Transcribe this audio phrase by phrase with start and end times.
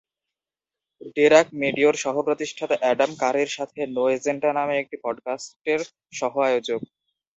[1.15, 5.79] ভেরাক মেভিওর সহ-প্রতিষ্ঠাতা Adam কারির সাথে "no agenda" নামে একটি পডকাস্টের
[6.13, 6.81] সহ-আয়োজক।